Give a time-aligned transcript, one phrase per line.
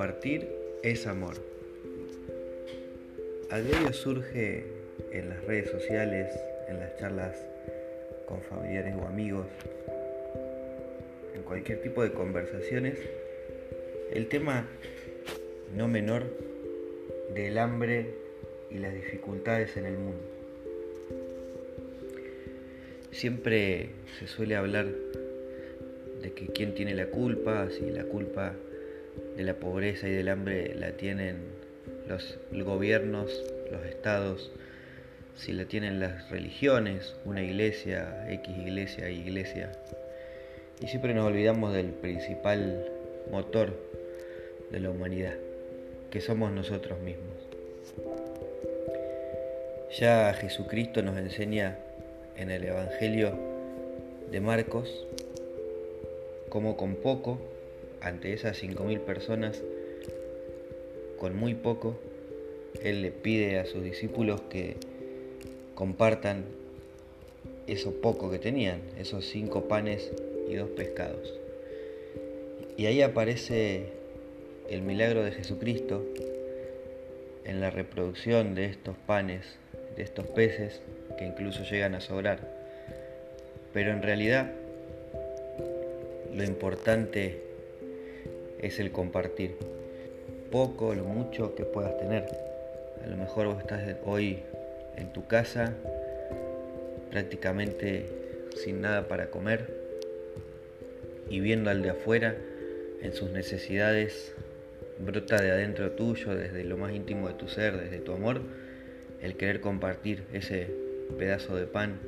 [0.00, 0.48] Compartir
[0.82, 1.34] es amor.
[3.50, 4.64] A diario surge
[5.12, 6.32] en las redes sociales,
[6.70, 7.36] en las charlas
[8.26, 9.46] con familiares o amigos,
[11.34, 12.98] en cualquier tipo de conversaciones,
[14.10, 14.66] el tema
[15.76, 16.24] no menor
[17.34, 18.14] del hambre
[18.70, 20.22] y las dificultades en el mundo.
[23.10, 24.86] Siempre se suele hablar
[26.22, 28.54] de que quién tiene la culpa, si la culpa
[29.36, 31.38] de la pobreza y del hambre la tienen
[32.08, 33.30] los gobiernos,
[33.70, 34.50] los estados,
[35.36, 39.72] si la tienen las religiones, una iglesia, X iglesia, Y iglesia.
[40.80, 42.90] Y siempre nos olvidamos del principal
[43.30, 43.74] motor
[44.70, 45.34] de la humanidad,
[46.10, 47.36] que somos nosotros mismos.
[49.98, 51.78] Ya Jesucristo nos enseña
[52.36, 53.32] en el Evangelio
[54.30, 55.06] de Marcos
[56.48, 57.38] cómo con poco
[58.00, 59.62] ante esas 5.000 personas,
[61.18, 61.98] con muy poco,
[62.82, 64.76] Él le pide a sus discípulos que
[65.74, 66.44] compartan
[67.66, 70.10] eso poco que tenían, esos cinco panes
[70.48, 71.34] y dos pescados.
[72.76, 73.84] Y ahí aparece
[74.68, 76.04] el milagro de Jesucristo
[77.44, 79.58] en la reproducción de estos panes,
[79.96, 80.80] de estos peces
[81.18, 82.40] que incluso llegan a sobrar.
[83.72, 84.52] Pero en realidad
[86.32, 87.49] lo importante
[88.60, 89.56] es el compartir.
[90.50, 92.26] Poco, lo mucho que puedas tener.
[93.04, 94.40] A lo mejor vos estás hoy
[94.96, 95.74] en tu casa
[97.10, 98.06] prácticamente
[98.62, 99.74] sin nada para comer
[101.28, 102.36] y viendo al de afuera
[103.02, 104.32] en sus necesidades
[104.98, 108.42] brota de adentro tuyo, desde lo más íntimo de tu ser, desde tu amor,
[109.22, 110.68] el querer compartir ese
[111.18, 111.98] pedazo de pan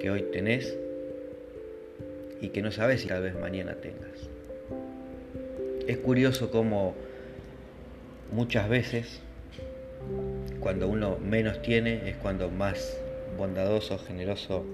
[0.00, 0.76] que hoy tenés
[2.40, 4.35] y que no sabes si tal vez mañana tengas.
[5.86, 6.94] Es curioso cómo
[8.32, 9.20] muchas veces
[10.58, 12.98] cuando uno menos tiene es cuando más
[13.38, 14.64] bondadoso, generoso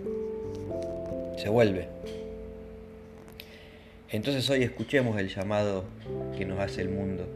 [1.36, 1.88] se vuelve.
[4.10, 5.84] Entonces hoy escuchemos el llamado
[6.38, 7.26] que nos hace el mundo.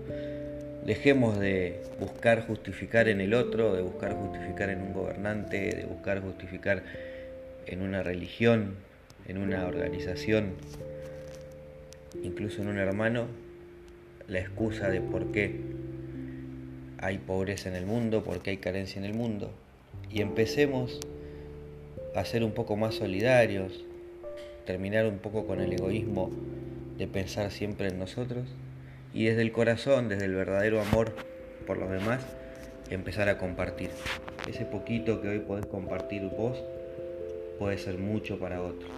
[0.87, 6.23] Dejemos de buscar justificar en el otro, de buscar justificar en un gobernante, de buscar
[6.23, 6.83] justificar
[7.67, 8.77] en una religión,
[9.29, 10.55] en una organización,
[12.23, 13.27] incluso en un hermano,
[14.29, 15.61] la excusa de por qué
[16.99, 19.51] hay pobreza en el mundo, por qué hay carencia en el mundo.
[20.11, 21.01] Y empecemos
[22.15, 23.85] a ser un poco más solidarios,
[24.65, 26.31] terminar un poco con el egoísmo
[26.99, 28.49] de pensar siempre en nosotros
[29.13, 31.15] y desde el corazón, desde el verdadero amor
[31.67, 32.21] por los demás,
[32.91, 33.91] empezar a compartir.
[34.49, 36.63] Ese poquito que hoy podés compartir vos
[37.59, 38.91] puede ser mucho para otros.